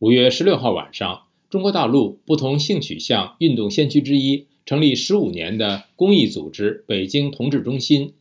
[0.00, 8.14] 五月十六号晚上，中国大陆不同性取向运动先驱之一、成立十五年的公益组织北京同志中心，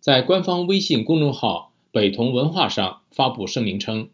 [0.00, 4.08] 在官方微信公众号“北同文化”上发布声明称：“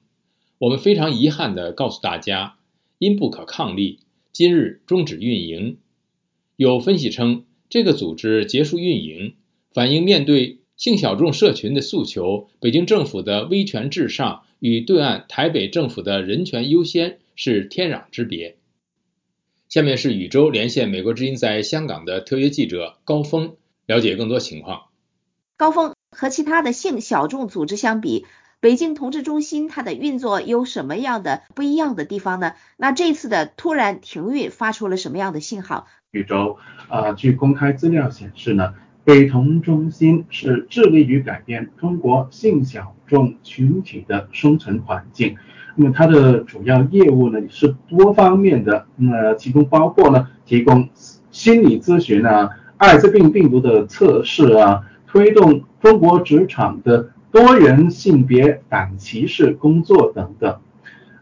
[0.59, 2.57] 我们非常遗憾地告诉大家，
[2.99, 4.01] 因不可抗力，
[4.33, 5.77] 今日终止运营。”
[6.59, 9.35] 有分析称，这个组织结束运营，
[9.73, 14.43] 反映面对性小众社群的诉求，北京政府的威权至上。
[14.63, 18.59] 与对岸台北政府的人权优先是天壤之别。
[19.69, 23.57] 下面是宇宙连线美国之音在香港的特约记者高峰，
[23.87, 24.83] 了解更多情况。
[25.57, 28.25] 高峰和其他的性小众组织相比，
[28.61, 32.53] 北京同志中心它的运作有什么样的不一样的地方呢？
[32.77, 35.89] 那这次的突然停运发出了什么样的信号？
[36.13, 36.57] 宇宙
[36.89, 38.75] 啊，据公开资料显示呢。
[39.05, 45.37] 北同中心是致力于改变中国性小众群体的生存环境。
[45.75, 50.89] 那么它的主要业务呢是多方面的，那其中包括呢提供
[51.31, 60.59] 心理咨询啊、艾滋病病毒的测试啊、推动中国职场的多元性别反歧视工作等等。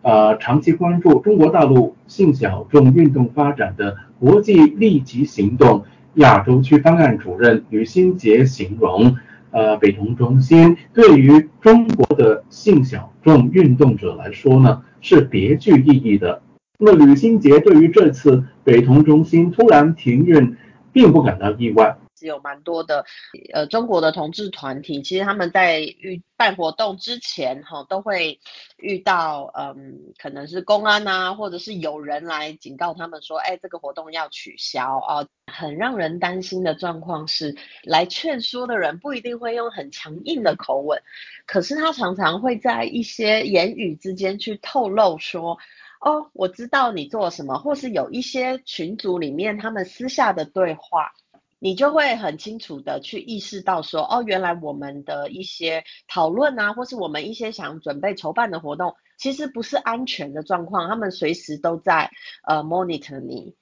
[0.03, 5.85] 呃，长期关注中国大陆性小众运动发展的国际立即行动。
[6.15, 9.17] 亚洲区方案主任吕新杰形容，
[9.51, 16.43] 呃，北同中心对于中国的性小众运动者来说呢，是别具意义的。
[16.79, 20.57] 那么，吕新杰对于这次北同中心突然停运，
[20.93, 21.97] 并不感到意外。
[22.27, 23.05] 有蛮多的，
[23.53, 28.41] 呃，中国的同志团体，其实他们在遇办活动之前，哈，都会
[28.77, 35.27] 遇到，嗯，可能是公安啊，或者是有人来警告他们说，哎，这个活动要取消啊。
[35.53, 41.03] 很让人担心的状况是，来劝说的人不一定会用很强硬的口吻，
[41.45, 45.59] 可是他常常会在一些言语之间去透露说，
[46.01, 51.13] 哦，我知道你做什么，或是有一些群组里面他们私下的对话。
[51.61, 62.11] 你就会很清楚的去意识到说，哦，原来我们的一些讨论啊，或是我们一些想准备筹办的活动，其实不是安全的状况，他们随时都在
[62.43, 63.55] 呃 monitor 你。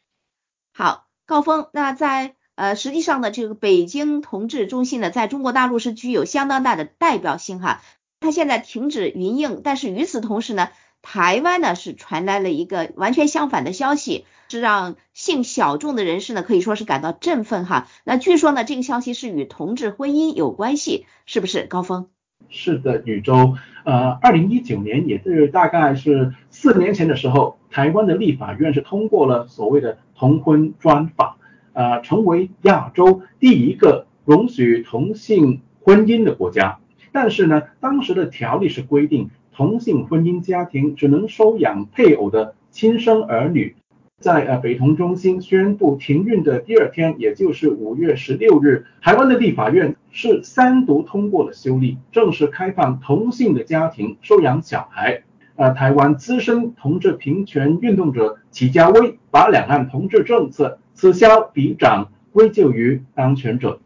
[0.73, 7.83] 好，高峰，那在呃实际上呢，这个北京同志中心呢，在中国大陆是具有相当大的代表性哈，
[8.21, 10.71] 它现在停止营运，但是与此同时呢，
[11.03, 14.25] 台湾呢是传来了一个完全相反的消息。
[14.51, 17.87] 是让性小众的人士呢，可以说是感到振奋哈。
[18.03, 22.09] 那据说呢，这个消息是与同志婚姻有关系，是不是高峰？
[22.49, 23.57] 是的，宇宙。
[23.85, 31.37] 呃，二零一九年，也是大概是四年前的时候，台湾的立法院是通过了所谓的同婚专法，
[31.75, 36.79] 呃，成为亚洲第一个容许同性婚姻的国家。
[37.13, 43.75] 但是呢，当时的条例是规定，同性婚姻家庭只能收养配偶的亲生儿女。
[44.21, 55.25] 在呃北同中心宣布停运的第二天，也就是五月十六日，台湾的立法院是三读通过了修例，正式开放同性的家庭收养小孩。
[55.57, 63.81] 呃，台湾资深同志平权运动者齐家威把两岸同志政策此消彼长归咎于当权者，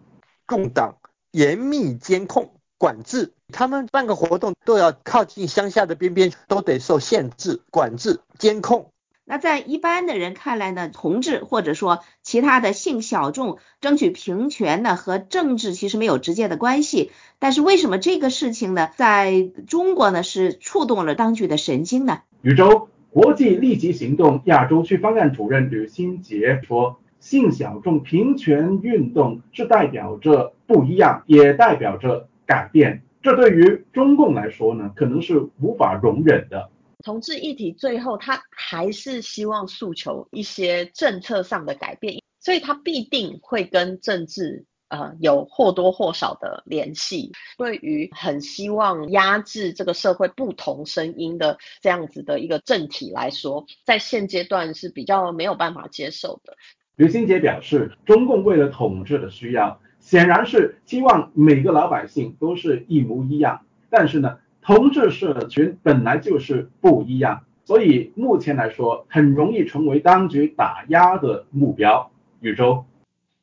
[0.44, 0.96] 共党
[1.30, 2.50] 严密监控
[2.82, 8.90] 管制，他们办个活动都要靠近乡下的边边，都得受限制、管制、监控。
[9.24, 17.12] 那在一般的人看来呢，同志或者说其他的性小众争取平权呢，和政治其实没有直接的关系。
[17.38, 22.22] 但是为什么这个事情呢，在中国呢是触动了当局的神经呢？
[22.40, 33.02] 宇宙国际立即行动亚洲区方案主任吕新杰说：“性小众平权运动是代表着不一样，也代表着改变。
[33.22, 36.70] 这对于中共来说呢，可能是无法容忍的。”
[37.04, 47.32] 同志议题最后，他还是希望诉求一些政策上的改变，所以他必定会跟政治呃有或多或少的联系。
[47.58, 56.56] 对于很希望压制这个社会不同声音的这样子的一个政体来说，在现阶段是比较没有办法接受的。
[56.94, 59.80] 刘新杰表示，中共为了统治的需要，
[60.12, 64.36] 显然是希望每个老百姓都是一模一样，但是呢？
[64.60, 72.10] 同志社群本来就是不一样，所以目前来说很容易成为当局打压的目标。
[72.42, 72.84] 宇宙，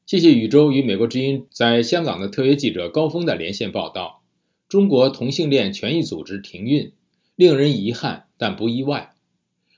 [0.06, 4.22] 谢谢宇宙与美国之音在香港的特约记者高峰的连线报道。
[4.68, 6.92] 中国同性恋权益组织停运，
[7.36, 9.14] 令人遗憾但不意外。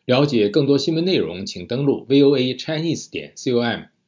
[0.03, 3.83] 了解更多新闻内容，请登录 VOA Chinese 点 com。